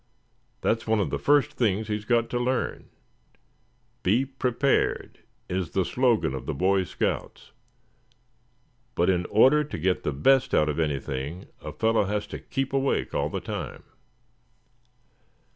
That's 0.61 0.87
one 0.87 0.99
of 0.99 1.11
the 1.11 1.19
first 1.19 1.51
things 1.53 1.87
he's 1.87 2.05
got 2.05 2.27
to 2.31 2.39
learn. 2.39 2.89
'Be 4.01 4.25
prepared' 4.25 5.19
is 5.47 5.69
the 5.73 5.85
slogan 5.85 6.33
of 6.33 6.47
the 6.47 6.55
Boy 6.55 6.85
Scouts; 6.85 7.51
but 8.95 9.11
in 9.11 9.27
order 9.27 9.63
to 9.63 9.77
get 9.77 10.01
the 10.01 10.11
best 10.11 10.55
out 10.55 10.69
of 10.69 10.79
anything, 10.79 11.49
a 11.61 11.71
fellow 11.71 12.05
has 12.05 12.25
to 12.33 12.39
keep 12.39 12.73
awake 12.73 13.13
all 13.13 13.29
the 13.29 13.39
time." 13.39 13.83